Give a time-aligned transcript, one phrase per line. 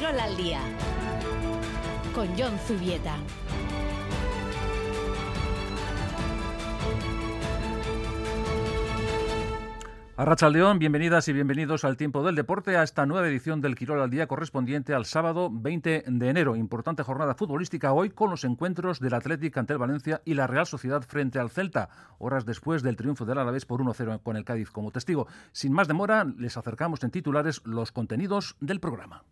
[0.00, 0.60] Quirol al día
[2.14, 3.16] con John Zubieta.
[10.16, 14.08] Arrachaldeón, bienvenidas y bienvenidos al tiempo del deporte, a esta nueva edición del Quirol al
[14.08, 16.56] Día correspondiente al sábado 20 de enero.
[16.56, 20.66] Importante jornada futbolística hoy con los encuentros del Atlético ante el Valencia y la Real
[20.66, 24.70] Sociedad frente al Celta, horas después del triunfo del Alavés por 1-0 con el Cádiz
[24.70, 25.26] como testigo.
[25.52, 29.24] Sin más demora, les acercamos en titulares los contenidos del programa.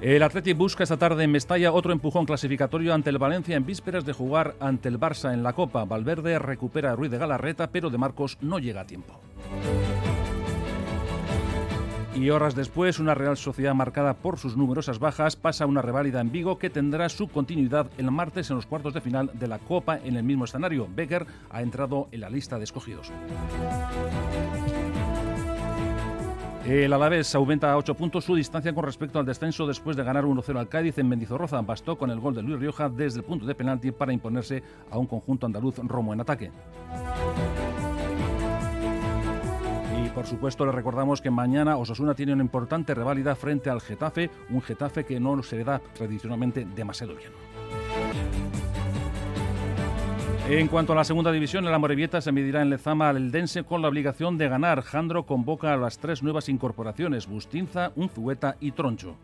[0.00, 4.06] El Athletic busca esta tarde en Mestalla otro empujón clasificatorio ante el Valencia en vísperas
[4.06, 5.84] de jugar ante el Barça en la Copa.
[5.84, 9.20] Valverde recupera a Ruiz de Galarreta, pero de Marcos no llega a tiempo.
[12.14, 16.22] Y horas después, una Real Sociedad marcada por sus numerosas bajas pasa a una reválida
[16.22, 19.58] en Vigo que tendrá su continuidad el martes en los cuartos de final de la
[19.58, 20.88] Copa en el mismo escenario.
[20.90, 23.12] Becker ha entrado en la lista de escogidos.
[26.66, 30.24] El Alavés aumenta a 8 puntos su distancia con respecto al descenso después de ganar
[30.24, 31.60] 1-0 al Cádiz en Mendizorroza.
[31.62, 34.98] Bastó con el gol de Luis Rioja desde el punto de penalti para imponerse a
[34.98, 36.50] un conjunto andaluz Romo en ataque.
[40.04, 44.30] Y por supuesto le recordamos que mañana Osasuna tiene una importante reválida frente al Getafe,
[44.50, 47.49] un Getafe que no se le da tradicionalmente demasiado bien.
[50.50, 53.82] En cuanto a la segunda división, el Amorebieta se medirá en Lezama al Eldense con
[53.82, 54.82] la obligación de ganar.
[54.82, 59.14] Jandro convoca a las tres nuevas incorporaciones, Bustinza, Unzueta y Troncho.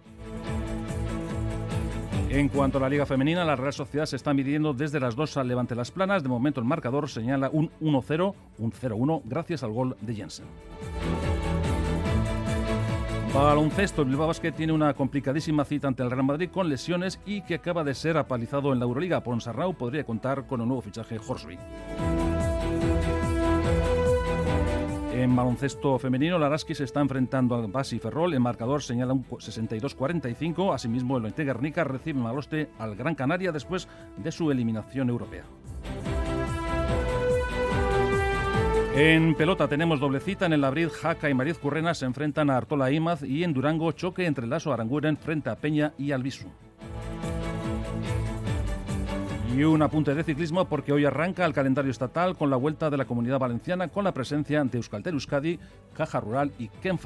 [2.31, 5.37] En cuanto a la Liga Femenina, la Real Sociedad se está midiendo desde las dos
[5.37, 6.23] al Levante Las Planas.
[6.23, 10.47] De momento el marcador señala un 1-0, un 0-1 gracias al gol de Jensen.
[13.35, 17.43] Baloncesto, el Bilbao Basket tiene una complicadísima cita ante el Real Madrid con lesiones y
[17.43, 19.23] que acaba de ser apalizado en la Euroliga.
[19.23, 21.59] Ponsarrau podría contar con un nuevo fichaje Horsby.
[25.13, 28.35] En baloncesto femenino, Laraski se está enfrentando al Basi Ferrol.
[28.35, 30.75] El marcador señala un 62-45.
[30.75, 33.89] Asimismo, el Ointe Guernica recibe maloste al Gran Canaria después
[34.19, 35.45] de su eliminación europea.
[38.99, 40.47] En pelota tenemos doble cita.
[40.47, 43.93] En el Abril, Jaca y Mariz Currena se enfrentan a Artola Imaz y en Durango,
[43.93, 46.47] choque entre Lazo Aranguren frente a Peña y Albisu.
[49.55, 52.97] Y un apunte de ciclismo porque hoy arranca el calendario estatal con la vuelta de
[52.97, 55.61] la comunidad valenciana con la presencia de Euskaltel Euskadi,
[55.95, 56.99] Caja Rural y Ken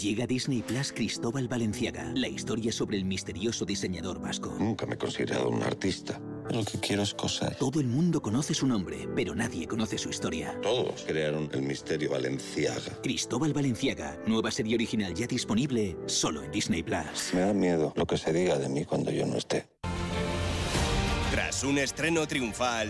[0.00, 4.56] Llega Disney Plus Cristóbal Valenciaga, la historia sobre el misterioso diseñador vasco.
[4.58, 6.18] Nunca me he considerado un artista.
[6.48, 7.54] Lo que quiero es coser.
[7.56, 10.58] Todo el mundo conoce su nombre, pero nadie conoce su historia.
[10.62, 12.98] Todos crearon el misterio Valenciaga.
[13.02, 17.34] Cristóbal Valenciaga, nueva serie original ya disponible solo en Disney Plus.
[17.34, 19.66] Me da miedo lo que se diga de mí cuando yo no esté.
[21.30, 22.88] Tras un estreno triunfal,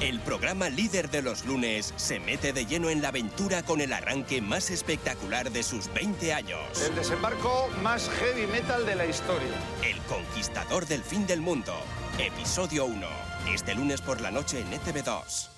[0.00, 3.92] el programa líder de los lunes se mete de lleno en la aventura con el
[3.92, 6.60] arranque más espectacular de sus 20 años.
[6.86, 9.48] El desembarco más heavy metal de la historia.
[9.82, 11.74] El conquistador del fin del mundo.
[12.18, 13.06] Episodio 1.
[13.54, 15.48] Este lunes por la noche en ETV2.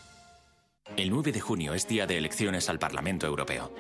[0.97, 3.75] El 9 de junio es día de elecciones al Parlamento Europeo.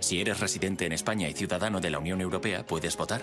[0.00, 3.22] Si eres residente en España y ciudadano de la Unión Europea, puedes votar.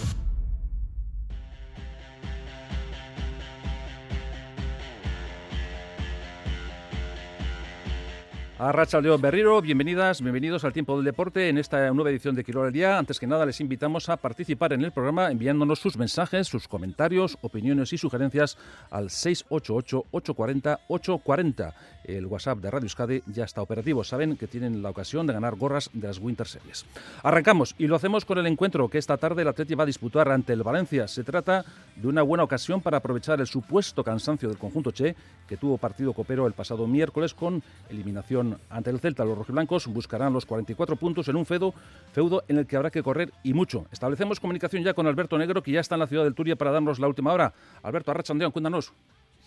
[8.63, 12.67] A Rachaldeón Berriro, bienvenidas, bienvenidos al Tiempo del Deporte en esta nueva edición de Quirol
[12.67, 12.99] al Día.
[12.99, 17.39] Antes que nada, les invitamos a participar en el programa enviándonos sus mensajes, sus comentarios,
[17.41, 18.59] opiniones y sugerencias
[18.91, 21.73] al 688-840-840.
[22.03, 24.03] El WhatsApp de Radio Euskadi ya está operativo.
[24.03, 26.85] Saben que tienen la ocasión de ganar gorras de las Winter Series.
[27.23, 30.29] Arrancamos y lo hacemos con el encuentro que esta tarde el Atleti va a disputar
[30.29, 31.07] ante el Valencia.
[31.07, 31.65] Se trata
[31.95, 35.15] de una buena ocasión para aprovechar el supuesto cansancio del conjunto Che,
[35.47, 39.25] que tuvo partido copero el pasado miércoles con eliminación ante el Celta.
[39.25, 41.73] Los rojiblancos buscarán los 44 puntos en un feudo,
[42.11, 43.85] feudo en el que habrá que correr y mucho.
[43.91, 46.71] Establecemos comunicación ya con Alberto Negro, que ya está en la ciudad del Turia para
[46.71, 47.53] darnos la última hora.
[47.83, 48.93] Alberto, Arrachandeón, cuéntanos.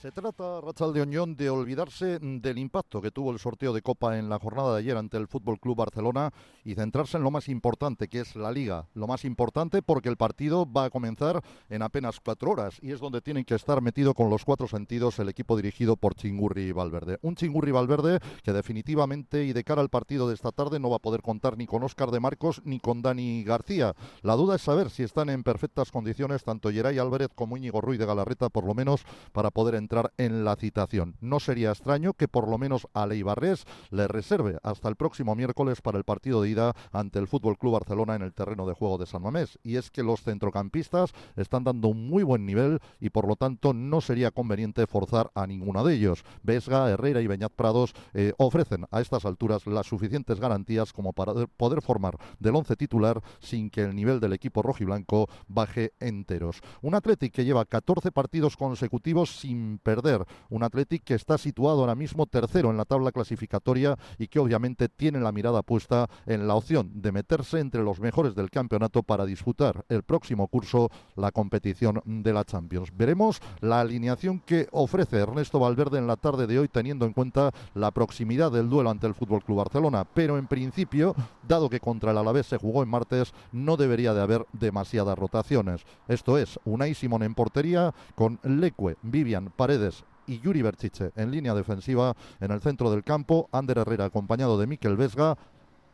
[0.04, 4.18] Se trata, Rachel de Oñón, de olvidarse del impacto que tuvo el sorteo de Copa
[4.18, 6.30] en la jornada de ayer ante el Fútbol Club Barcelona
[6.62, 8.86] y centrarse en lo más importante, que es la Liga.
[8.92, 13.00] Lo más importante porque el partido va a comenzar en apenas cuatro horas y es
[13.00, 17.18] donde tienen que estar metido con los cuatro sentidos el equipo dirigido por Chingurri Valverde.
[17.22, 20.96] Un Chingurri Valverde que definitivamente y de cara al partido de esta tarde no va
[20.96, 23.94] a poder contar ni con Óscar de Marcos ni con Dani García.
[24.20, 27.98] La duda es saber si están en perfectas condiciones tanto Geray Álvarez como Íñigo Ruiz
[27.98, 29.02] de Galarreta, por lo menos
[29.32, 31.16] para poder entrar en la citación.
[31.20, 35.80] No sería extraño que por lo menos a Leibarres le reserve hasta el próximo miércoles
[35.80, 38.98] para el partido de ida ante el Fútbol Club Barcelona en el terreno de juego
[38.98, 39.58] de San Mamés.
[39.62, 43.72] Y es que los centrocampistas están dando un muy buen nivel y por lo tanto
[43.72, 46.24] no sería conveniente forzar a ninguno de ellos.
[46.42, 51.34] Vesga, Herrera y Beñat Prados eh, ofrecen a estas alturas las suficientes garantías como para
[51.56, 56.60] poder formar del once titular sin que el nivel del equipo rojiblanco baje enteros.
[56.82, 60.26] Un Athletic que lleva 14 partidos consecutivos sin perder.
[60.50, 64.88] Un Athletic que está situado ahora mismo tercero en la tabla clasificatoria y que obviamente
[64.88, 69.26] tiene la mirada puesta en la opción de meterse entre los mejores del campeonato para
[69.26, 72.90] disputar el próximo curso la competición de la Champions.
[72.96, 77.52] Veremos la alineación que ofrece Ernesto Valverde en la tarde de hoy teniendo en cuenta
[77.74, 81.14] la proximidad del duelo ante el Fútbol Club Barcelona, pero en principio,
[81.46, 85.84] dado que contra el Alavés se jugó en martes, no debería de haber demasiadas rotaciones.
[86.08, 91.54] Esto es, Unai Simón en portería con Leque, Vivian, Paredes y Yuri Berchiche en línea
[91.54, 95.38] defensiva en el centro del campo, Ander Herrera acompañado de Miquel Vesga,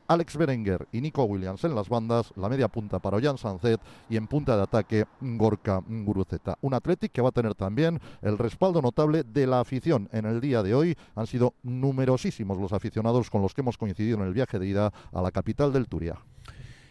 [0.09, 4.17] Alex Berenguer y Nico Williams en las bandas, la media punta para Ollán Sancet y
[4.17, 6.59] en punta de ataque Gorka Guruceta.
[6.63, 10.41] Un Athletic que va a tener también el respaldo notable de la afición en el
[10.41, 10.97] día de hoy.
[11.15, 14.93] Han sido numerosísimos los aficionados con los que hemos coincidido en el viaje de ida
[15.13, 16.17] a la capital del Turia.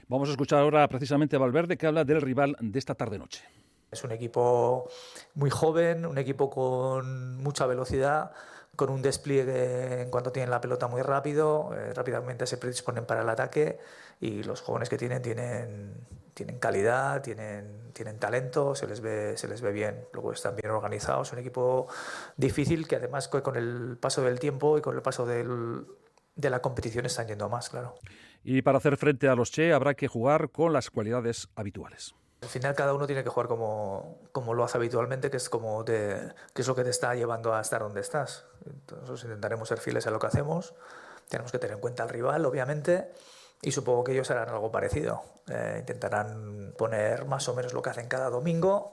[0.07, 3.43] Vamos a escuchar ahora precisamente a Valverde que habla del rival de esta tarde-noche.
[3.91, 4.89] Es un equipo
[5.36, 8.31] muy joven, un equipo con mucha velocidad,
[8.75, 13.24] con un despliegue en cuanto tienen la pelota muy rápido, eh, rápidamente se predisponen para
[13.24, 13.77] el ataque
[14.21, 15.95] y los jóvenes que tienen tienen,
[16.33, 20.71] tienen calidad, tienen, tienen talento, se les, ve, se les ve bien, luego están bien
[20.71, 21.88] organizados, un equipo
[22.38, 25.85] difícil que además con el paso del tiempo y con el paso del,
[26.35, 27.95] de la competición están yendo más, claro.
[28.44, 32.15] Y para hacer frente a los Che habrá que jugar con las cualidades habituales.
[32.41, 35.83] Al final cada uno tiene que jugar como, como lo hace habitualmente, que es, como
[35.83, 38.45] te, que es lo que te está llevando a estar donde estás.
[38.65, 40.74] Entonces intentaremos ser fieles a lo que hacemos.
[41.27, 43.12] Tenemos que tener en cuenta al rival, obviamente,
[43.62, 45.21] y supongo que ellos harán algo parecido.
[45.47, 48.92] Eh, intentarán poner más o menos lo que hacen cada domingo,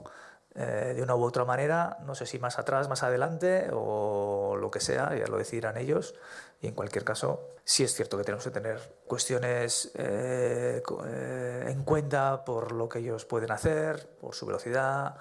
[0.59, 4.36] eh, de una u otra manera, no sé si más atrás, más adelante o
[4.67, 6.13] lo que sea, ya lo decidirán ellos.
[6.61, 11.83] Y en cualquier caso, sí es cierto que tenemos que tener cuestiones eh, eh, en
[11.83, 15.15] cuenta por lo que ellos pueden hacer, por su velocidad,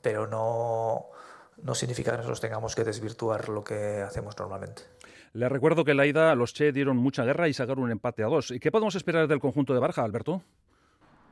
[0.00, 1.06] pero no,
[1.62, 4.82] no significa que nosotros tengamos que desvirtuar lo que hacemos normalmente.
[5.32, 8.22] Les recuerdo que en la ida los Che dieron mucha guerra y sacaron un empate
[8.22, 8.50] a dos.
[8.50, 10.42] ¿Y qué podemos esperar del conjunto de Barja, Alberto?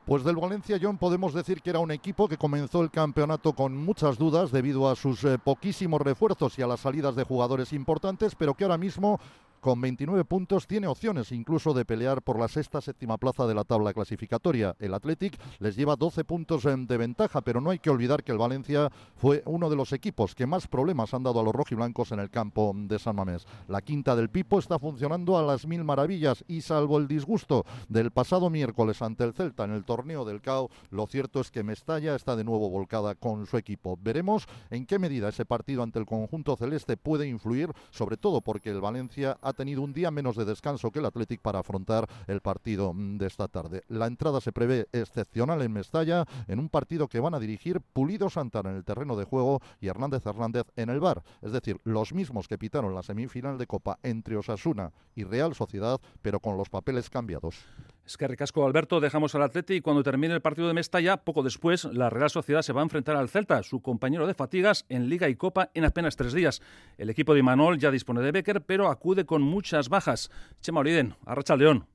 [0.05, 3.77] Pues del Valencia, John, podemos decir que era un equipo que comenzó el campeonato con
[3.77, 8.33] muchas dudas debido a sus eh, poquísimos refuerzos y a las salidas de jugadores importantes,
[8.33, 9.19] pero que ahora mismo
[9.61, 13.63] con 29 puntos tiene opciones incluso de pelear por la sexta séptima plaza de la
[13.63, 14.75] tabla clasificatoria.
[14.79, 18.39] El Athletic les lleva 12 puntos de ventaja, pero no hay que olvidar que el
[18.39, 22.19] Valencia fue uno de los equipos que más problemas han dado a los rojiblancos en
[22.19, 23.45] el campo de San Mamés.
[23.67, 28.11] La quinta del Pipo está funcionando a las mil maravillas y salvo el disgusto del
[28.11, 32.15] pasado miércoles ante el Celta en el torneo del CAO, lo cierto es que Mestalla
[32.15, 33.97] está de nuevo volcada con su equipo.
[34.01, 38.71] Veremos en qué medida ese partido ante el conjunto celeste puede influir, sobre todo porque
[38.71, 42.07] el Valencia ha ha tenido un día menos de descanso que el Athletic para afrontar
[42.27, 43.83] el partido mm, de esta tarde.
[43.87, 48.29] La entrada se prevé excepcional en Mestalla, en un partido que van a dirigir Pulido
[48.29, 51.23] Santana en el terreno de juego y Hernández Hernández en el bar.
[51.41, 55.99] Es decir, los mismos que pitaron la semifinal de Copa entre Osasuna y Real Sociedad,
[56.21, 57.65] pero con los papeles cambiados.
[58.11, 61.43] Es que recasco Alberto, dejamos al Atleti y cuando termine el partido de Mestalla, poco
[61.43, 65.07] después, la Real Sociedad se va a enfrentar al Celta, su compañero de fatigas en
[65.07, 66.61] Liga y Copa en apenas tres días.
[66.97, 70.29] El equipo de Imanol ya dispone de Becker, pero acude con muchas bajas.
[70.59, 71.87] Chema Oliden, Arracha León.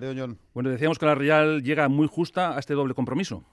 [0.00, 3.44] León, Bueno, decíamos que la Real llega muy justa a este doble compromiso.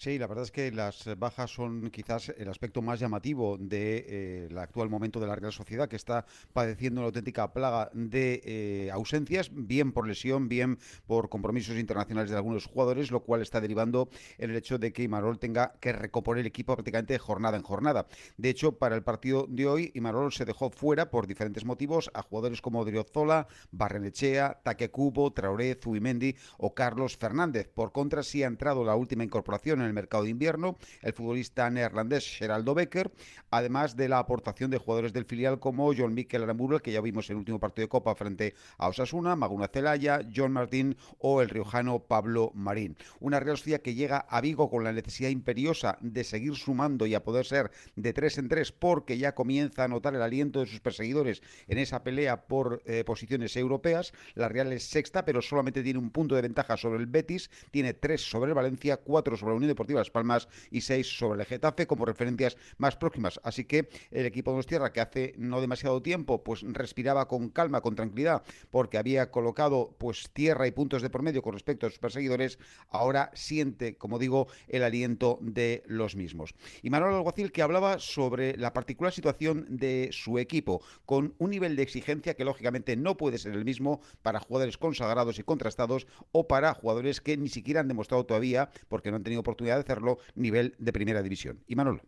[0.00, 4.46] Sí, la verdad es que las bajas son quizás el aspecto más llamativo del de,
[4.48, 8.90] eh, actual momento de la Real Sociedad, que está padeciendo una auténtica plaga de eh,
[8.92, 14.08] ausencias, bien por lesión, bien por compromisos internacionales de algunos jugadores, lo cual está derivando
[14.38, 18.06] en el hecho de que Imarol tenga que recomponer el equipo prácticamente jornada en jornada.
[18.38, 22.22] De hecho, para el partido de hoy, Imarol se dejó fuera por diferentes motivos a
[22.22, 27.68] jugadores como Driozola, Barrenechea, Taque Cubo, Traoré, Zubimendi o Carlos Fernández.
[27.68, 31.68] Por contra, sí ha entrado la última incorporación en el mercado de invierno, el futbolista
[31.70, 33.10] neerlandés Geraldo Becker,
[33.50, 37.28] además de la aportación de jugadores del filial como John Mikel Aramburu, que ya vimos
[37.28, 41.48] en el último partido de Copa frente a Osasuna, Maguna Celaya, John Martín o el
[41.48, 42.96] riojano Pablo Marín.
[43.20, 47.14] Una Real Sociedad que llega a Vigo con la necesidad imperiosa de seguir sumando y
[47.14, 50.66] a poder ser de tres en tres porque ya comienza a notar el aliento de
[50.66, 54.12] sus perseguidores en esa pelea por eh, posiciones europeas.
[54.34, 57.94] La Real es sexta, pero solamente tiene un punto de ventaja sobre el Betis, tiene
[57.94, 61.86] tres sobre el Valencia, cuatro sobre la Unión Las Palmas y seis sobre el Getafe
[61.86, 63.40] como referencias más próximas.
[63.42, 67.80] Así que el equipo de Tierra, que hace no demasiado tiempo, pues respiraba con calma,
[67.80, 71.90] con tranquilidad, porque había colocado pues tierra y puntos de por medio con respecto a
[71.90, 72.58] sus perseguidores,
[72.88, 76.54] ahora siente, como digo, el aliento de los mismos.
[76.82, 81.76] Y Manuel Alguacil que hablaba sobre la particular situación de su equipo, con un nivel
[81.76, 86.46] de exigencia que lógicamente no puede ser el mismo para jugadores consagrados y contrastados o
[86.46, 90.18] para jugadores que ni siquiera han demostrado todavía, porque no han tenido oportunidad de hacerlo,
[90.34, 91.60] nivel de primera división.
[91.66, 92.02] Y Manuel.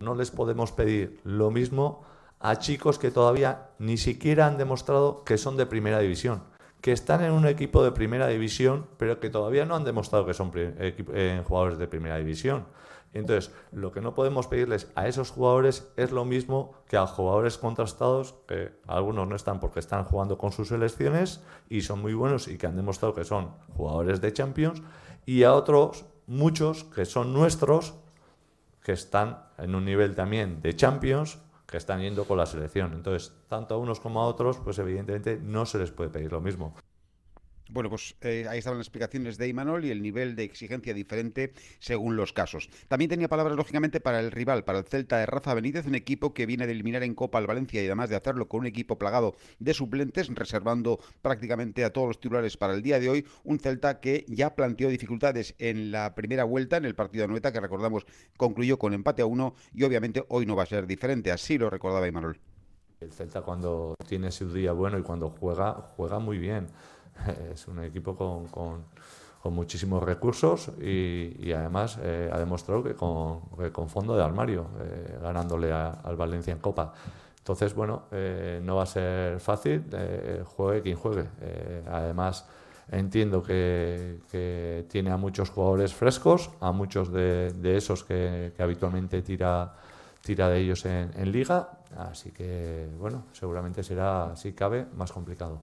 [0.00, 2.02] No les podemos pedir lo mismo
[2.40, 6.42] a chicos que todavía ni siquiera han demostrado que son de primera división,
[6.80, 10.34] que están en un equipo de primera división, pero que todavía no han demostrado que
[10.34, 12.66] son eh, jugadores de primera división.
[13.14, 17.58] Entonces, lo que no podemos pedirles a esos jugadores es lo mismo que a jugadores
[17.58, 22.48] contrastados, que algunos no están porque están jugando con sus selecciones y son muy buenos
[22.48, 24.82] y que han demostrado que son jugadores de Champions,
[25.26, 27.94] y a otros, muchos que son nuestros,
[28.82, 32.92] que están en un nivel también de Champions, que están yendo con la selección.
[32.94, 36.40] Entonces, tanto a unos como a otros, pues evidentemente no se les puede pedir lo
[36.40, 36.74] mismo.
[37.72, 41.54] Bueno, pues eh, ahí estaban las explicaciones de Imanol y el nivel de exigencia diferente
[41.78, 42.68] según los casos.
[42.86, 46.34] También tenía palabras, lógicamente, para el rival, para el Celta de Rafa Benítez, un equipo
[46.34, 48.98] que viene de eliminar en Copa al Valencia y además de hacerlo con un equipo
[48.98, 53.26] plagado de suplentes, reservando prácticamente a todos los titulares para el día de hoy.
[53.42, 57.52] Un Celta que ya planteó dificultades en la primera vuelta, en el partido de Anoeta,
[57.52, 58.04] que recordamos
[58.36, 61.32] concluyó con empate a uno y obviamente hoy no va a ser diferente.
[61.32, 62.38] Así lo recordaba Imanol.
[63.00, 66.68] El Celta cuando tiene su día bueno y cuando juega, juega muy bien.
[67.52, 68.84] es un equipo con, con,
[69.44, 73.40] muchísimos recursos y, además eh, ha demostrado que con,
[73.72, 76.92] con, fondo de armario, eh, ganándole al Valencia en Copa.
[77.38, 79.84] Entonces, bueno, eh, no va a ser fácil,
[80.44, 81.26] juegue quien juegue.
[81.90, 82.46] además,
[82.92, 89.22] entiendo que, que, tiene a muchos jugadores frescos, a muchos de, esos que, que, habitualmente
[89.22, 89.74] tira,
[90.20, 95.62] tira de ellos en liga, así que, bueno, seguramente será, si cabe, más complicado.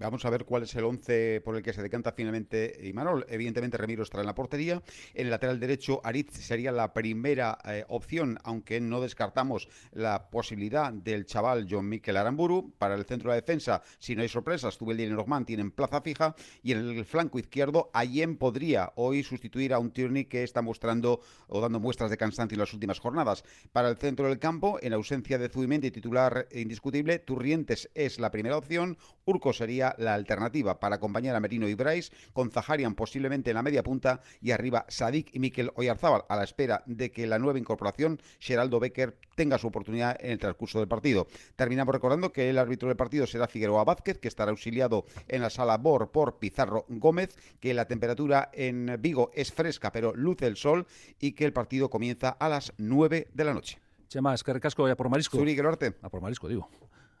[0.00, 3.24] Vamos a ver cuál es el 11 por el que se decanta finalmente Imanol.
[3.28, 4.82] Evidentemente Remiro estará en la portería.
[5.14, 10.92] En el lateral derecho Aritz sería la primera eh, opción, aunque no descartamos la posibilidad
[10.92, 12.72] del chaval John Mikel Aramburu.
[12.76, 16.00] Para el centro de la defensa, si no hay sorpresas, Tubel y Norman tienen plaza
[16.00, 16.34] fija.
[16.64, 21.20] Y en el flanco izquierdo, Allen podría hoy sustituir a un Tierney que está mostrando
[21.46, 23.44] o dando muestras de cansancio en las últimas jornadas.
[23.70, 28.56] Para el centro del campo, en ausencia de Zubimendi, titular indiscutible, Turrientes es la primera
[28.56, 28.98] opción.
[29.24, 33.62] Urco sería la alternativa para acompañar a Merino y Bryce, con Zaharian posiblemente en la
[33.62, 37.58] media punta y arriba Sadik y Mikel Oyarzábal a la espera de que la nueva
[37.58, 41.26] incorporación, Geraldo Becker, tenga su oportunidad en el transcurso del partido.
[41.56, 45.50] Terminamos recordando que el árbitro del partido será Figueroa Vázquez, que estará auxiliado en la
[45.50, 50.56] sala BOR por Pizarro Gómez, que la temperatura en Vigo es fresca pero luce el
[50.56, 50.86] sol
[51.20, 53.78] y que el partido comienza a las 9 de la noche.
[54.08, 55.38] Chema, es que recasco ya por marisco.
[55.38, 55.56] Zuri,
[56.02, 56.68] A por marisco, digo.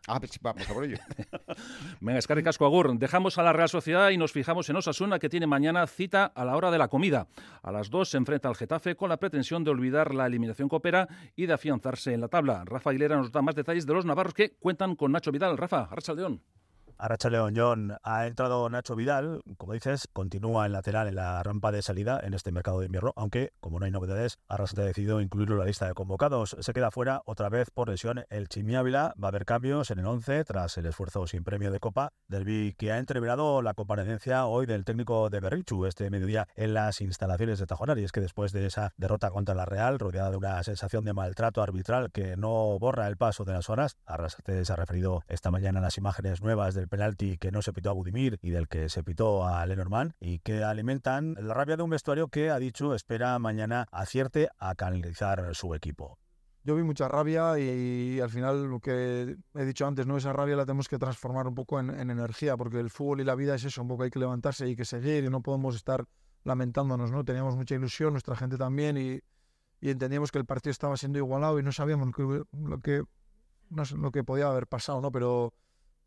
[0.06, 0.98] Ah, pues vamos a por ello.
[2.00, 2.98] Venga, Escarri Casco Agur.
[2.98, 6.44] Dejamos a la Real Sociedad y nos fijamos en Osasuna, que tiene mañana cita a
[6.44, 7.26] la hora de la comida.
[7.62, 11.08] A las dos se enfrenta al Getafe con la pretensión de olvidar la eliminación copera
[11.36, 12.64] y de afianzarse en la tabla.
[12.66, 15.56] Rafa Aguilera nos da más detalles de los navarros que cuentan con Nacho Vidal.
[15.56, 16.42] Rafa, León.
[16.98, 17.96] Arracha León, John.
[18.02, 22.34] Ha entrado Nacho Vidal, como dices, continúa en lateral en la rampa de salida en
[22.34, 25.66] este mercado de invierno, aunque, como no hay novedades, Arrasate ha decidido incluirlo en la
[25.66, 26.56] lista de convocados.
[26.60, 29.14] Se queda fuera otra vez por lesión el Chimi Ávila.
[29.22, 32.12] Va a haber cambios en el 11 tras el esfuerzo sin premio de Copa.
[32.28, 37.00] Derby que ha entreverado la comparecencia hoy del técnico de Berrichu este mediodía en las
[37.00, 37.98] instalaciones de Tajonar.
[37.98, 41.12] Y es que después de esa derrota contra la Real, rodeada de una sensación de
[41.12, 45.50] maltrato arbitral que no borra el paso de las horas, Arrasate se ha referido esta
[45.50, 48.68] mañana a las imágenes nuevas del penalti que no se pitó a Budimir y del
[48.68, 52.58] que se pitó a Lenormand y que alimentan la rabia de un vestuario que ha
[52.58, 56.18] dicho espera mañana acierte a canalizar su equipo.
[56.62, 60.16] Yo vi mucha rabia y, al final lo que he dicho antes, ¿no?
[60.16, 63.34] esa rabia la tenemos que transformar un poco en, energía, porque el fútbol y la
[63.34, 66.04] vida es eso, un poco hay que levantarse y que seguir y no podemos estar
[66.42, 67.24] lamentándonos, ¿no?
[67.24, 69.20] Teníamos mucha ilusión, nuestra gente también y,
[69.80, 72.08] entendíamos que el partido estaba siendo igualado y no sabíamos
[72.52, 73.04] lo que,
[73.70, 75.12] lo que podía haber pasado, ¿no?
[75.12, 75.52] Pero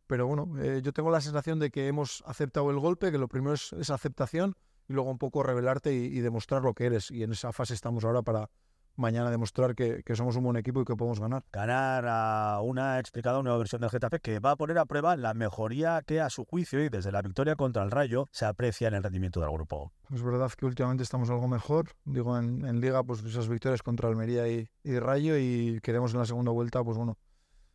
[0.07, 3.27] pero bueno, eh, yo tengo la sensación de que hemos aceptado el golpe, que lo
[3.27, 4.55] primero es esa aceptación
[4.87, 7.11] y luego un poco revelarte y, y demostrar lo que eres.
[7.11, 8.49] Y en esa fase estamos ahora para
[8.97, 11.43] mañana demostrar que, que somos un buen equipo y que podemos ganar.
[11.51, 15.33] Ganar a una explicada nueva versión del Getafe que va a poner a prueba la
[15.33, 18.95] mejoría que a su juicio y desde la victoria contra el Rayo se aprecia en
[18.95, 19.93] el rendimiento del grupo.
[20.11, 21.89] Es verdad que últimamente estamos algo mejor.
[22.05, 26.19] Digo, en, en Liga, pues esas victorias contra Almería y, y Rayo y queremos en
[26.19, 27.17] la segunda vuelta, pues bueno,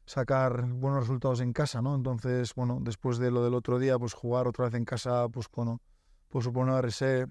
[0.04, 1.94] sacar buenos resultados en casa, ¿no?
[1.94, 5.46] Entonces, bueno, después de lo del otro día, pues jugar otra vez en casa, pues
[5.54, 5.80] bueno,
[6.28, 7.26] pues suponer ese,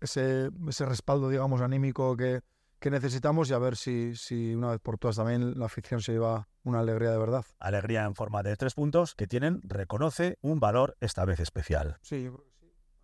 [0.00, 2.40] ese, ese respaldo, digamos, anímico que,
[2.78, 6.12] que necesitamos y a ver si, si una vez por todas también la afición se
[6.12, 7.44] lleva una alegría de verdad.
[7.58, 11.98] Alegría en forma de tres puntos que tienen, reconoce, un valor esta vez especial.
[12.02, 12.51] Sí, yo creo.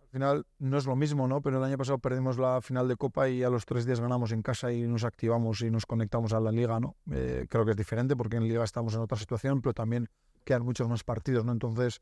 [0.09, 1.39] Al final no es lo mismo, ¿no?
[1.41, 4.31] Pero el año pasado perdimos la final de Copa y a los tres días ganamos
[4.31, 6.95] en casa y nos activamos y nos conectamos a la Liga, ¿no?
[7.11, 10.09] Eh, creo que es diferente porque en Liga estamos en otra situación, pero también
[10.43, 11.51] quedan muchos más partidos, ¿no?
[11.51, 12.01] Entonces,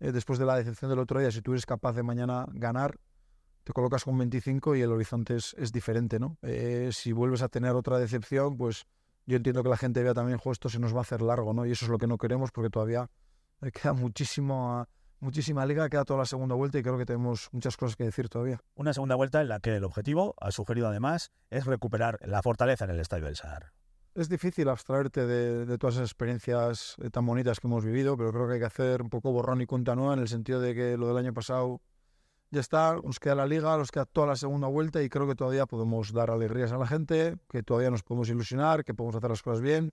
[0.00, 2.98] eh, después de la decepción del otro día, si tú eres capaz de mañana ganar,
[3.64, 6.36] te colocas con 25 y el horizonte es, diferente, ¿no?
[6.42, 8.84] Eh, si vuelves a tener otra decepción, pues
[9.24, 11.54] yo entiendo que la gente vea también, jo, esto se nos va a hacer largo,
[11.54, 11.64] ¿no?
[11.64, 13.08] Y eso es lo que no queremos porque todavía
[13.62, 14.86] eh, queda muchísimo,
[15.20, 18.28] muchísima liga, queda toda la segunda vuelta y creo que tenemos muchas cosas que decir
[18.28, 18.60] todavía.
[18.74, 22.84] Una segunda vuelta en la que el objetivo, ha sugerido además, es recuperar la fortaleza
[22.84, 23.72] en el Estadio del Sahar.
[24.14, 28.32] Es difícil abstraerte de, de, todas esas experiencias eh, tan bonitas que hemos vivido, pero
[28.32, 30.74] creo que hay que hacer un poco borrón y cuenta nueva en el sentido de
[30.74, 31.82] que lo del año pasado
[32.50, 35.34] ya está, nos queda la liga, nos queda toda la segunda vuelta y creo que
[35.34, 39.30] todavía podemos dar alegrías a la gente, que todavía nos podemos ilusionar, que podemos hacer
[39.30, 39.92] las cosas bien.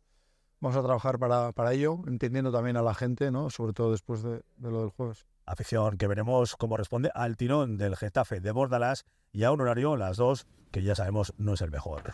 [0.63, 3.49] Vamos a trabajar para, para ello, entendiendo también a la gente, ¿no?
[3.49, 5.25] sobre todo después de, de lo del jueves.
[5.45, 9.03] Afición que veremos cómo responde al tirón del Getafe de Bordalás
[9.33, 12.13] y a un horario, las dos, que ya sabemos no es el mejor.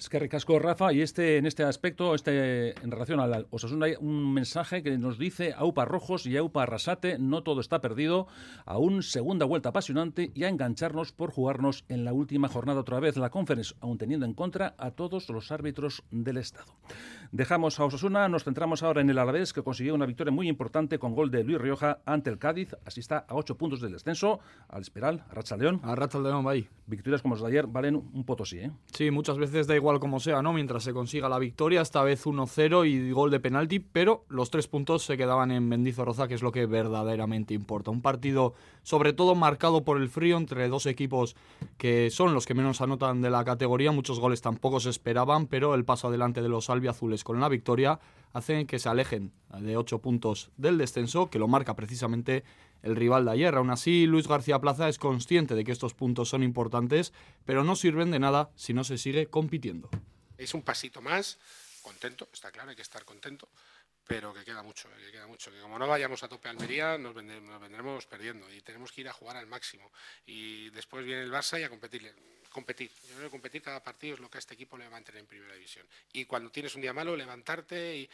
[0.00, 3.96] Es que recasco Rafa y este en este aspecto, este en relación al Osasuna hay
[4.00, 8.26] un mensaje que nos dice Aupa Rojos y Aupa Arrasate, no todo está perdido,
[8.64, 13.18] aún segunda vuelta apasionante y a engancharnos por jugarnos en la última jornada otra vez
[13.18, 16.72] la conference, aún teniendo en contra a todos los árbitros del Estado.
[17.30, 20.98] Dejamos a Osasuna, nos centramos ahora en el Alavés que consiguió una victoria muy importante
[20.98, 24.40] con gol de Luis Rioja ante el Cádiz, así está a ocho puntos del descenso,
[24.70, 25.78] al Esperal, a Racha León.
[25.84, 26.66] A Racha León, ahí.
[26.86, 28.72] Victorias como las de ayer valen un potosí, ¿eh?
[28.94, 30.52] Sí, muchas veces da igual como sea, ¿no?
[30.52, 34.68] Mientras se consiga la victoria, esta vez 1-0 y gol de penalti, pero los tres
[34.68, 37.90] puntos se quedaban en Mendizorroza, que es lo que verdaderamente importa.
[37.90, 41.34] Un partido, sobre todo, marcado por el frío entre dos equipos
[41.78, 43.90] que son los que menos anotan de la categoría.
[43.90, 47.98] Muchos goles tampoco se esperaban, pero el paso adelante de los albiazules con la victoria
[48.32, 52.44] hace que se alejen de ocho puntos del descenso, que lo marca precisamente
[52.82, 53.54] el rival de ayer.
[53.54, 57.12] Aún así, Luis García Plaza es consciente de que estos puntos son importantes,
[57.44, 59.90] pero no sirven de nada si no se sigue compitiendo.
[60.38, 61.38] Es un pasito más,
[61.82, 63.48] contento, está claro, hay que estar contento,
[64.10, 66.98] pero que queda mucho, que queda mucho, que como no vayamos a tope a Almería
[66.98, 69.92] nos, vendremos, nos vendremos perdiendo y tenemos que ir a jugar al máximo.
[70.26, 72.12] Y después viene el Barça y a competir.
[72.50, 72.90] Competir.
[73.08, 74.90] Yo creo que competir cada partido es lo que a este equipo le va a
[74.94, 75.86] mantener en primera división.
[76.12, 78.10] Y cuando tienes un día malo, levantarte y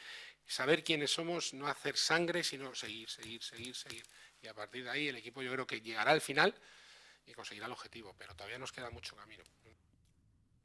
[0.46, 4.04] saber quiénes somos, no hacer sangre, sino seguir, seguir, seguir, seguir.
[4.42, 6.54] Y a partir de ahí el equipo yo creo que llegará al final
[7.24, 9.44] y conseguirá el objetivo, pero todavía nos queda mucho camino.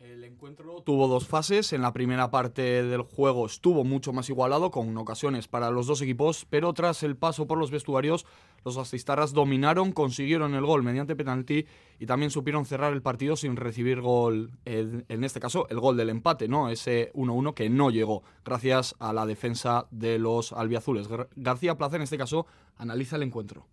[0.02, 1.74] El encuentro tuvo dos fases.
[1.74, 6.02] En la primera parte del juego estuvo mucho más igualado, con ocasiones para los dos
[6.02, 8.26] equipos, pero tras el paso por los vestuarios,
[8.66, 11.68] los asistarras dominaron, consiguieron el gol mediante penalti
[12.00, 16.10] y también supieron cerrar el partido sin recibir gol, en este caso el gol del
[16.10, 16.72] empate, ¿no?
[16.72, 21.08] Ese 1-1 que no llegó, gracias a la defensa de los albiazules.
[21.36, 23.68] García Plaza, en este caso, analiza el encuentro.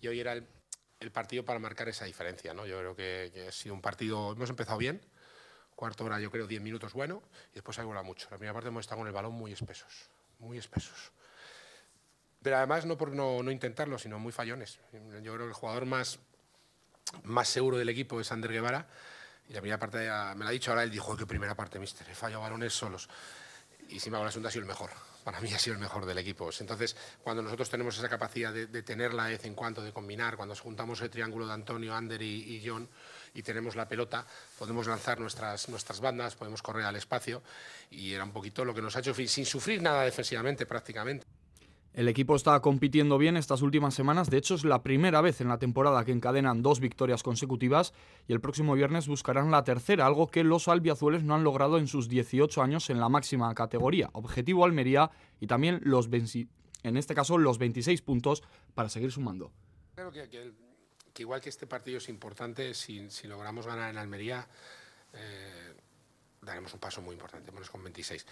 [0.00, 0.46] Y hoy era el,
[1.00, 2.66] el partido para marcar esa diferencia, ¿no?
[2.66, 5.00] Yo creo que, que ha sido un partido, hemos empezado bien,
[5.82, 8.28] cuarto hora yo creo 10 minutos bueno y después ha volado mucho.
[8.30, 11.10] La primera parte hemos estado con el balón muy espesos, muy espesos.
[12.40, 14.78] Pero además no por no, no, intentarlo, sino muy fallones.
[14.92, 16.20] Yo creo que el jugador más,
[17.24, 18.86] más seguro del equipo es Ander Guevara
[19.48, 19.98] y la primera parte
[20.36, 23.08] me lo ha dicho ahora, él dijo que primera parte, mister, he fallado balones solos.
[23.92, 24.90] Y sin embargo la segunda ha sido el mejor.
[25.22, 26.50] Para mí ha sido el mejor del equipo.
[26.58, 30.36] Entonces, cuando nosotros tenemos esa capacidad de, de tenerla de vez en cuando, de combinar,
[30.36, 32.88] cuando juntamos el triángulo de Antonio, Ander y, y John,
[33.34, 34.26] y tenemos la pelota,
[34.58, 37.42] podemos lanzar nuestras, nuestras bandas, podemos correr al espacio
[37.90, 41.26] y era un poquito lo que nos ha hecho sin sufrir nada defensivamente prácticamente.
[41.94, 45.48] El equipo está compitiendo bien estas últimas semanas, de hecho es la primera vez en
[45.48, 47.92] la temporada que encadenan dos victorias consecutivas
[48.26, 51.88] y el próximo viernes buscarán la tercera, algo que los albiazules no han logrado en
[51.88, 54.08] sus 18 años en la máxima categoría.
[54.14, 56.08] Objetivo Almería y también los
[56.82, 58.42] en este caso los 26 puntos
[58.74, 59.52] para seguir sumando.
[59.94, 60.28] Creo que,
[61.12, 64.48] que igual que este partido es importante, si, si logramos ganar en Almería,
[65.12, 65.74] eh,
[66.42, 68.26] daremos un paso muy importante, menos con 26.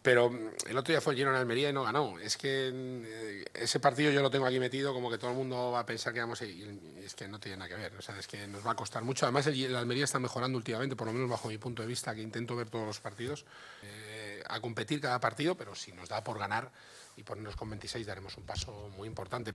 [0.00, 2.18] Pero mm, el otro día fue lleno en Almería y no ganó.
[2.18, 5.72] Es que eh, ese partido yo lo tengo aquí metido como que todo el mundo
[5.72, 7.94] va a pensar que vamos a y es que no tiene nada que ver.
[7.96, 9.26] O sea, es que nos va a costar mucho.
[9.26, 12.22] Además, el, Almería está mejorando últimamente, por lo menos bajo mi punto de vista, que
[12.22, 13.44] intento ver todos los partidos,
[13.82, 16.70] eh, a competir cada partido, pero si nos da por ganar
[17.16, 19.54] y ponernos con 26 daremos un paso muy importante.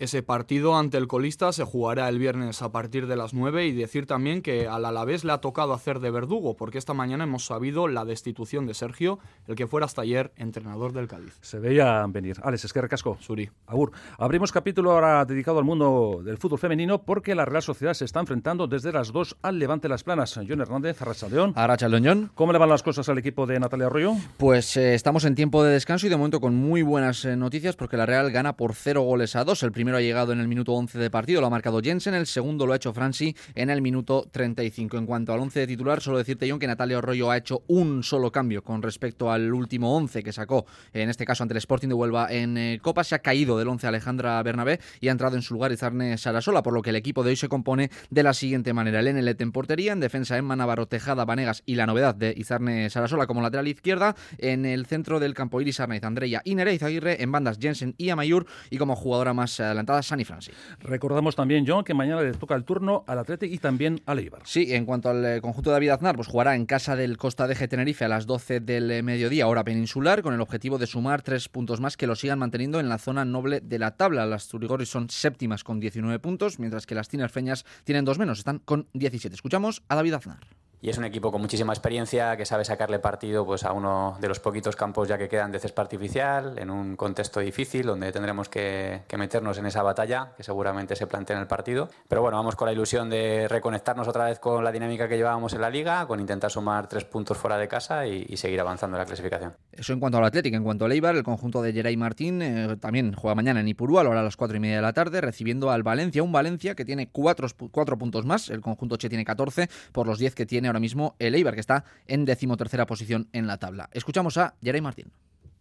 [0.00, 3.72] Ese partido ante el colista se jugará el viernes a partir de las 9 y
[3.72, 7.46] decir también que al Alavés le ha tocado hacer de verdugo porque esta mañana hemos
[7.46, 11.36] sabido la destitución de Sergio, el que fuera hasta ayer entrenador del Cádiz.
[11.40, 12.36] Se veía venir.
[12.44, 13.18] Alex, es que recasco.
[13.18, 13.50] Suri.
[13.66, 13.90] Agur.
[14.18, 18.20] Abrimos capítulo ahora dedicado al mundo del fútbol femenino porque la Real Sociedad se está
[18.20, 20.38] enfrentando desde las 2 al Levante Las Planas.
[20.48, 21.54] John Hernández, Arrachaldeón.
[21.56, 22.30] Arrachaldeón.
[22.36, 24.12] ¿Cómo le van las cosas al equipo de Natalia Arroyo?
[24.36, 27.74] Pues eh, estamos en tiempo de descanso y de momento con muy buenas eh, noticias
[27.74, 29.64] porque la Real gana por 0 goles a 2.
[29.64, 32.26] El primero ha llegado en el minuto 11 de partido, lo ha marcado Jensen, el
[32.26, 34.98] segundo lo ha hecho Franci en el minuto 35.
[34.98, 38.02] En cuanto al 11 de titular, solo decirte, John, que Natalia Arroyo ha hecho un
[38.02, 41.88] solo cambio con respecto al último 11 que sacó, en este caso ante el Sporting
[41.88, 43.02] de Huelva en eh, Copa.
[43.02, 46.62] Se ha caído del 11 Alejandra Bernabé y ha entrado en su lugar Izarne Sarasola,
[46.62, 49.00] por lo que el equipo de hoy se compone de la siguiente manera.
[49.00, 52.90] El NLT en portería, en defensa Emma Navarro, Tejada, Vanegas y la novedad de Izarne
[52.90, 54.14] Sarasola como lateral izquierda.
[54.36, 57.22] En el centro del campo Iris Arnaiz, Andrea y Nereiz Aguirre.
[57.22, 58.44] En bandas Jensen y Amayur.
[58.68, 60.50] Y como jugadora más adelantada, Sani Franci.
[60.80, 64.42] Recordamos también, John, que mañana le toca el turno al Atlético y también al Eibar.
[64.44, 67.46] Sí, en cuanto al eh, conjunto de David Aznar, pues jugará en casa del Costa
[67.46, 71.22] de Tenerife a las 12 del eh, mediodía, hora peninsular, con el objetivo de sumar
[71.22, 74.26] tres puntos más que lo sigan manteniendo en la zona noble de la tabla.
[74.26, 78.58] Las Turigoris son séptimas con 19 puntos, mientras que las Tinerfeñas tienen dos menos, están
[78.58, 79.34] con 17.
[79.34, 80.40] Escuchamos a David Aznar
[80.80, 84.28] y es un equipo con muchísima experiencia que sabe sacarle partido pues, a uno de
[84.28, 88.48] los poquitos campos ya que quedan de césped artificial, en un contexto difícil donde tendremos
[88.48, 91.88] que, meternos en esa batalla que seguramente se plantea en el partido.
[92.08, 95.52] Pero bueno, vamos con la ilusión de reconectarnos otra vez con la dinámica que llevábamos
[95.54, 99.00] en la liga, con intentar sumar tres puntos fuera de casa y, seguir avanzando en
[99.00, 99.54] la clasificación.
[99.72, 102.76] Eso en cuanto al Atlético, en cuanto al Eibar, el conjunto de Geray Martín eh,
[102.80, 105.20] también juega mañana en Ipurú a la hora las cuatro y media de la tarde,
[105.20, 109.24] recibiendo al Valencia, un Valencia que tiene cuatro, cuatro puntos más, el conjunto Che tiene
[109.24, 113.28] 14 por los 10 que tiene ahora mismo el Eibar que está en decimotercera posición
[113.32, 113.88] en la tabla.
[113.92, 115.12] Escuchamos a Jeremy Martín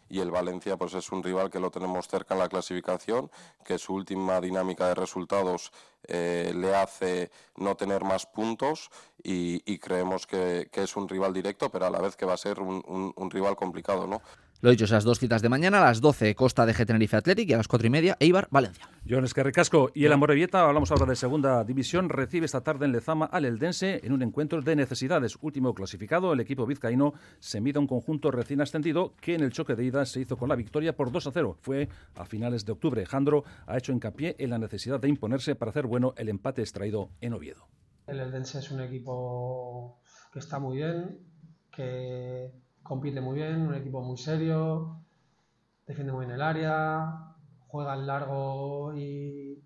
[0.10, 3.30] y el Valencia pues es un rival que lo tenemos cerca en la clasificación,
[3.66, 5.72] que su última dinámica de resultados
[6.08, 8.90] eh, le hace no tener más puntos
[9.22, 12.60] y, creemos que, es un rival directo, pero a la vez que va a ser
[12.60, 14.22] un, un rival complicado, ¿no?
[14.60, 17.48] Lo he dicho, esas dos citas de mañana, a las 12 Costa de Tenerife Athletic
[17.48, 18.90] y a las 4 y media Eibar Valencia.
[19.08, 23.28] John Escarricasco y el Amorebieta, hablamos ahora de segunda división, recibe esta tarde en Lezama
[23.28, 25.38] al Eldense en un encuentro de necesidades.
[25.42, 29.52] Último clasificado, el equipo vizcaíno se mide a un conjunto recién ascendido que en el
[29.52, 31.58] choque de ida se hizo con la victoria por 2 a 0.
[31.62, 33.06] Fue a finales de octubre.
[33.06, 37.12] Jandro ha hecho hincapié en la necesidad de imponerse para hacer bueno el empate extraído
[37.22, 37.68] en Oviedo.
[38.08, 40.02] El Eldense es un equipo
[40.34, 41.20] que está muy bien,
[41.72, 42.52] que
[42.88, 45.02] compite muy bien, un equipo muy serio,
[45.86, 47.36] defiende muy bien el área,
[47.68, 49.62] juega en largo y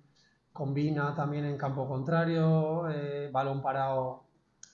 [0.51, 4.23] combina también en campo contrario, eh, balón parado,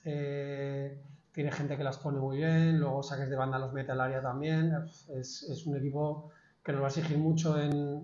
[0.05, 0.97] eh,
[1.33, 4.21] tiene gente que las pone muy bien, luego saques de banda los mete al área
[4.21, 4.73] también,
[5.13, 6.31] es, un equipo
[6.63, 8.01] que nos va a exigir mucho en,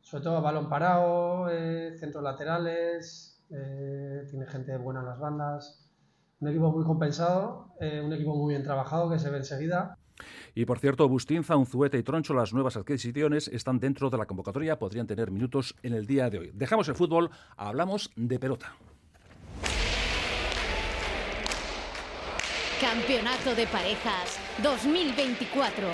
[0.00, 5.85] sobre todo balón parado, eh, centros laterales, tiene gente buena en las bandas,
[6.40, 9.98] un equipo muy compensado, eh, un equipo muy bien trabajado que se ve enseguida.
[10.54, 14.78] Y por cierto, Bustinza, Unzueta y Troncho, las nuevas adquisiciones, están dentro de la convocatoria,
[14.78, 16.50] podrían tener minutos en el día de hoy.
[16.54, 18.74] Dejamos el fútbol, hablamos de pelota.
[22.80, 25.88] Campeonato de Parejas 2024.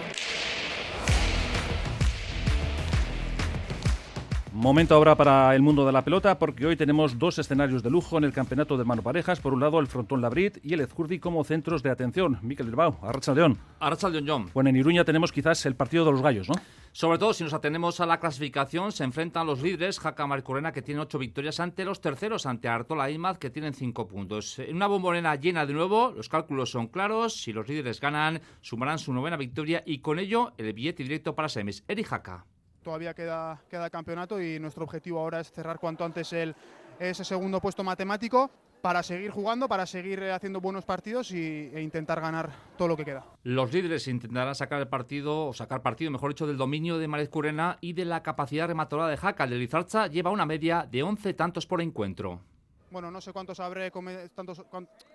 [4.63, 8.17] Momento ahora para el mundo de la pelota, porque hoy tenemos dos escenarios de lujo
[8.17, 9.41] en el campeonato de mano parejas.
[9.41, 12.39] Por un lado, el frontón Labrit y el Ezcurdi como centros de atención.
[12.43, 13.59] Miquel Bilbao, Arracha León.
[13.81, 14.51] Arracha León, John.
[14.55, 16.55] Bueno, en Iruña tenemos quizás el partido de los gallos, ¿no?
[16.93, 20.81] Sobre todo si nos atenemos a la clasificación, se enfrentan los líderes, Jaca Marcorena, que
[20.81, 24.61] tiene ocho victorias, ante los terceros, ante Artola Imaz, que tienen cinco puntos.
[24.61, 27.35] En una bombonera llena de nuevo, los cálculos son claros.
[27.35, 31.49] Si los líderes ganan, sumarán su novena victoria y con ello el billete directo para
[31.49, 31.83] semis.
[31.89, 32.47] Eri Jaca
[32.83, 36.55] todavía queda, queda campeonato y nuestro objetivo ahora es cerrar cuanto antes el,
[36.99, 38.51] ese segundo puesto matemático
[38.83, 43.05] para seguir jugando, para seguir haciendo buenos partidos y, e intentar ganar todo lo que
[43.05, 43.25] queda.
[43.45, 47.29] Los líderes intentarán sacar el partido, o sacar partido, mejor dicho, del dominio de Marez
[47.29, 49.45] Curena y de la capacidad rematadora de Jaca.
[49.45, 52.41] El Lizarza lleva una media de 11 tantos por encuentro.
[52.91, 53.91] Bueno, no sé cuántos habré,
[54.35, 54.63] tantos,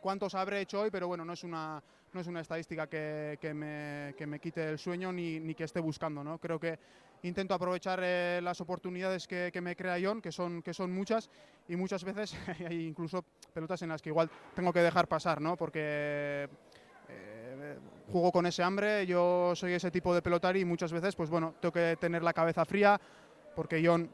[0.01, 3.53] cuántos habré hecho hoy, pero bueno, no es una, no es una estadística que, que,
[3.53, 6.23] me, que me, quite el sueño ni, ni, que esté buscando.
[6.23, 6.39] ¿no?
[6.39, 6.80] Creo que
[7.23, 11.30] intento aprovechar eh, las oportunidades que, que, me crea John, que son, que son muchas,
[11.67, 12.36] y muchas veces
[12.67, 15.56] hay incluso pelotas en las que igual tengo que dejar pasar, ¿no?
[15.56, 16.47] porque
[17.10, 17.77] eh,
[18.12, 21.56] juego con ese hambre, yo soy ese tipo de pelotari y muchas veces, pues bueno,
[21.60, 22.99] tengo que tener la cabeza fría
[23.56, 24.10] porque John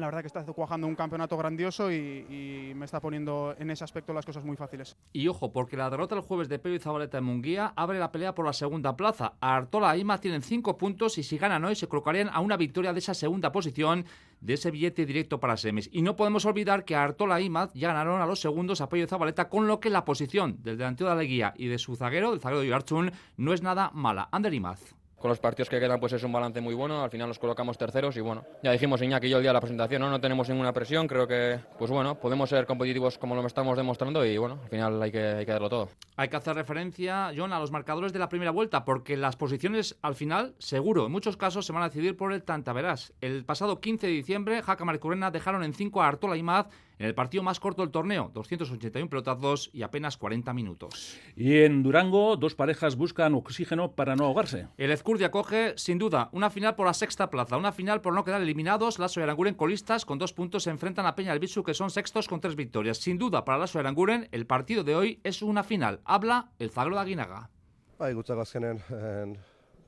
[0.00, 4.12] la verdad que está cuajando un campeonato grandioso y, me está poniendo en ese aspecto
[4.12, 4.96] las cosas muy fáciles.
[5.12, 8.12] Y ojo, porque la derrota el jueves de Pello y Zabaleta en Munguía abre la
[8.12, 9.34] pelea por la segunda plaza.
[9.40, 12.92] Artola y Ima tienen cinco puntos y si ganan hoy se colocarían a una victoria
[12.92, 14.04] de esa segunda posición
[14.40, 15.88] de ese billete directo para semis.
[15.92, 19.04] Y no podemos olvidar que Artola y Imaz ya ganaron a los segundos a Pello
[19.04, 21.96] y Zabaleta, con lo que la posición del delantero de la guía y de su
[21.96, 24.28] zaguero, del zaguero de Ibarchun, no es nada mala.
[24.30, 27.28] Ander Imaz con los partidos que quedan pues es un balance muy bueno, al final
[27.28, 30.02] nos colocamos terceros y bueno, ya dijimos Iñaki y yo el día de la presentación,
[30.02, 30.10] ¿no?
[30.10, 34.24] no tenemos ninguna presión, creo que pues bueno, podemos ser competitivos como lo estamos demostrando
[34.24, 35.88] y bueno, al final hay que, hay que darlo todo.
[36.16, 39.96] Hay que hacer referencia, John, a los marcadores de la primera vuelta, porque las posiciones
[40.02, 43.12] al final, seguro, en muchos casos se van a decidir por el tantaverás.
[43.20, 47.06] El pasado 15 de diciembre, Jaca Marcurena dejaron en 5 a Artola y Maz en
[47.06, 51.18] el partido más corto del torneo, 281 pelotazos y apenas 40 minutos.
[51.36, 54.68] Y en Durango, dos parejas buscan oxígeno para no ahogarse.
[54.76, 58.24] El Ezcurdia acoge, sin duda, una final por la sexta plaza, una final por no
[58.24, 58.98] quedar eliminados.
[58.98, 62.28] Lasso y Aranguren colistas con dos puntos se enfrentan a Peña Albizu, que son sextos
[62.28, 62.98] con tres victorias.
[62.98, 66.00] Sin duda, para Lasso y Aranguren, el partido de hoy es una final.
[66.04, 67.50] Habla el Zagro de Aguinaga.
[67.98, 68.78] Bai, gutzako azkenen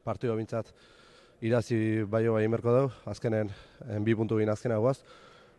[0.03, 0.73] partido bintzat
[1.47, 3.53] irazi baio bai merko dau, azkenen
[3.87, 4.51] en bi puntu bin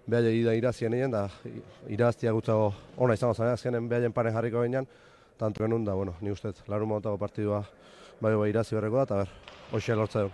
[0.07, 1.29] behar da irazien egin, da
[1.89, 4.87] iraztia gutzago ona izango zen, azkenen behaien pare jarriko behinean,
[5.37, 7.65] tanto genuen da, bueno, ni ustez, larun motago partidua
[8.21, 9.35] bai bai irazi berreko da, eta ber,
[9.71, 10.31] hoxe lortza du.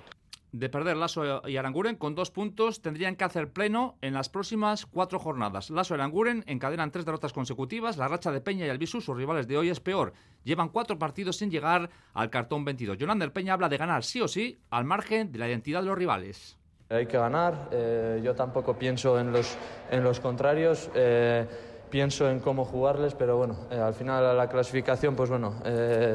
[0.54, 4.86] De perder Lasso y Aranguren con dos puntos tendrían que hacer pleno en las próximas
[4.86, 5.70] cuatro jornadas.
[5.70, 7.98] Lasso y Aranguren encadenan tres derrotas consecutivas.
[7.98, 10.14] La racha de Peña y Albisu, sus rivales de hoy, es peor.
[10.46, 12.98] Llevan cuatro partidos sin llegar al cartón 22.
[12.98, 15.98] Jonander Peña habla de ganar sí o sí al margen de la identidad de los
[15.98, 16.58] rivales.
[16.90, 19.58] Hay que ganar, eh, yo tampoco pienso en los,
[19.92, 21.46] en los contrarios, eh,
[21.90, 25.56] pienso en cómo jugarles, pero bueno, eh, al final la clasificación, pues bueno,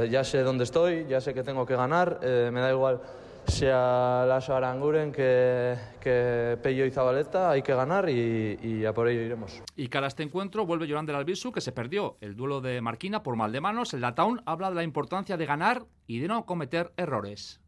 [0.09, 3.01] ya sé dónde estoy, ya sé que tengo que ganar, me da igual
[3.47, 9.21] sea Lasso Aranguren que, que Pello y Zabaleta, hay que ganar y, a por ello
[9.21, 9.63] iremos.
[9.77, 13.23] Y cara a este encuentro vuelve Yolanda Albisu, que se perdió el duelo de Marquina
[13.23, 13.95] por mal de manos.
[13.95, 17.62] El Lataun habla de la importancia de ganar y de no cometer errores.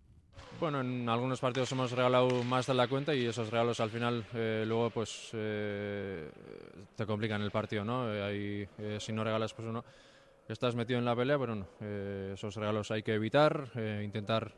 [0.60, 4.24] Bueno, en algunos partidos hemos regalado más de la cuenta y esos regalos al final
[4.34, 6.30] eh, luego pues eh,
[6.96, 8.06] te complican el partido, ¿no?
[8.08, 9.84] Eh, si no regalas pues uno
[10.48, 11.66] estás metido en la pelea, pero no,
[12.32, 13.70] esos regalos hay que evitar,
[14.02, 14.52] intentar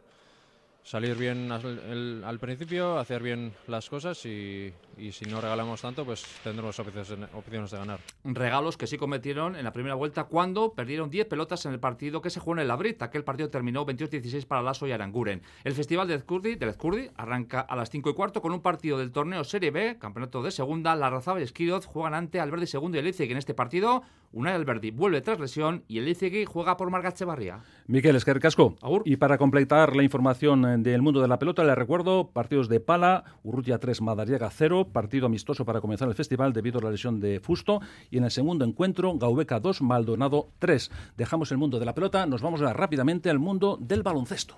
[0.87, 4.72] salir bien al, principio, hacer bien las cosas y,
[5.11, 7.99] si no regalamos tanto, pues tendremos opciones, de ganar.
[8.22, 12.22] Regalos que sí cometieron en la primera vuelta cuando perdieron 10 pelotas en el partido
[12.22, 13.03] que se jugó en el Labrit.
[13.03, 15.42] Aquel partido terminó 22-16 para Lasso y Aranguren.
[15.64, 18.96] El festival de Ezcurdi, del Ezcurdi arranca a las 5 y cuarto con un partido
[18.96, 20.94] del torneo Serie B, campeonato de segunda.
[20.94, 24.91] La Razaba y Esquiroz juegan ante Alberdi segundo y el En este partido, Unai Alberdi
[24.91, 27.61] vuelve tras lesión y el Izegui juega por Margache Barría.
[27.87, 28.77] Miquel Esquercasco.
[29.05, 32.81] Y para completar la información eh, del mundo de la pelota, le recuerdo partidos de
[32.81, 37.21] pala, Urrutia 3, Madariaga 0, partido amistoso para comenzar el festival debido a la lesión
[37.21, 37.81] de Fusto.
[38.11, 40.91] Y en el segundo encuentro, Gaubeca 2, Maldonado 3.
[41.17, 44.57] Dejamos el mundo de la pelota, nos vamos rápidamente al mundo del baloncesto.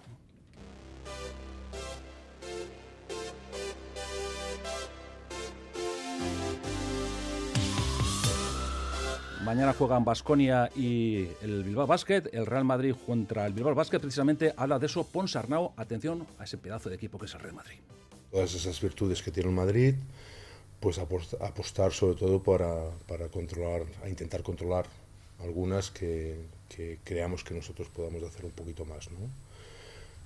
[9.49, 12.25] Mañana juegan Basconia y el Bilbao Basket.
[12.33, 15.05] El Real Madrid contra el Bilbao Basket precisamente habla de eso.
[15.05, 17.79] Ponsarnau, atención a ese pedazo de equipo que es el Real Madrid.
[18.31, 19.95] Todas esas virtudes que tiene el Madrid,
[20.81, 24.85] pues apostar sobre todo para, para controlar, a intentar controlar
[25.41, 29.11] algunas que, que, creamos que nosotros podamos hacer un poquito más.
[29.11, 29.31] ¿no?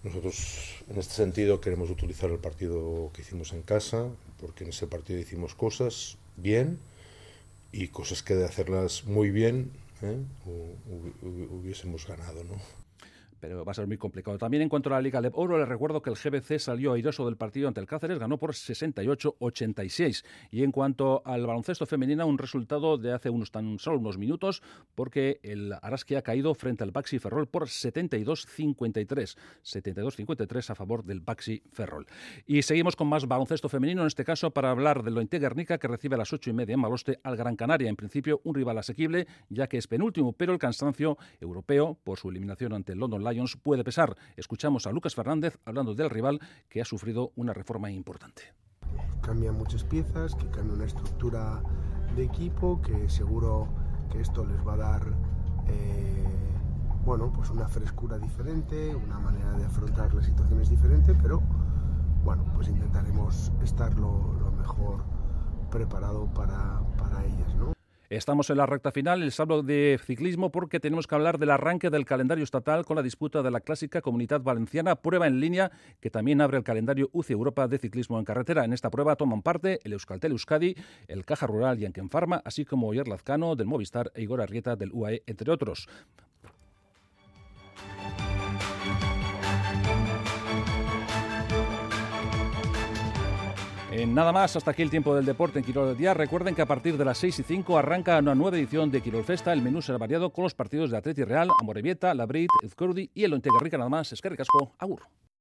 [0.02, 4.08] Nosotros en este sentido queremos utilizar el partido que hicimos en casa,
[4.40, 6.80] porque en ese partido hicimos cosas bien
[7.72, 10.18] y cosas que de hacerlas muy bien ¿eh?
[11.22, 12.81] hubiésemos ganado, ¿no?
[13.42, 14.38] Pero va a ser muy complicado.
[14.38, 17.26] También en cuanto a la Liga de Oro, les recuerdo que el GBC salió airoso
[17.26, 20.24] del partido ante el Cáceres, ganó por 68-86.
[20.52, 24.62] Y en cuanto al baloncesto femenino, un resultado de hace unos tan solo unos minutos,
[24.94, 29.37] porque el Araski ha caído frente al Baxi Ferrol por 72-53.
[29.64, 32.07] 72-53 a favor del Baxi Ferrol.
[32.46, 35.88] Y seguimos con más baloncesto femenino, en este caso para hablar de lo Guernica, que
[35.88, 37.88] recibe a las 8 y media en Maloste al Gran Canaria.
[37.88, 42.28] En principio, un rival asequible, ya que es penúltimo, pero el cansancio europeo por su
[42.28, 43.31] eliminación ante el London Lions
[43.62, 44.16] puede pesar.
[44.36, 48.42] Escuchamos a Lucas Fernández hablando del rival que ha sufrido una reforma importante.
[49.22, 51.62] Cambian muchas piezas, que cambia una estructura
[52.16, 53.68] de equipo, que seguro
[54.10, 55.02] que esto les va a dar
[55.68, 56.24] eh,
[57.04, 61.42] bueno, pues una frescura diferente, una manera de afrontar las situaciones diferente, pero
[62.24, 65.02] bueno, pues intentaremos estar lo, mejor
[65.70, 67.54] preparado para, para ellas.
[67.56, 67.72] ¿no?
[68.12, 71.88] Estamos en la recta final, el sábado de ciclismo, porque tenemos que hablar del arranque
[71.88, 76.11] del calendario estatal con la disputa de la clásica Comunidad Valenciana, prueba en línea que
[76.11, 78.66] también abre el calendario UCI Europa de ciclismo en carretera.
[78.66, 80.75] En esta prueba toman parte el Euskaltel Euskadi,
[81.09, 84.92] el Caja Rural y Pharma, así como Oyer Lazcano del Movistar e Igor Arrieta del
[84.92, 85.88] UAE, entre otros.
[93.94, 96.14] En nada más, hasta aquí el tiempo del deporte en Quirol Día.
[96.14, 99.22] Recuerden que a partir de las 6 y 5 arranca una nueva edición de Quirol
[99.22, 99.52] Festa.
[99.52, 103.35] El menú será variado con los partidos de Atleti Real, Amorebieta, Labrit, Ezcordi y el
[103.35, 104.11] Ontegarrica nada más.
[104.11, 104.35] Es que
[104.78, 105.02] Agur.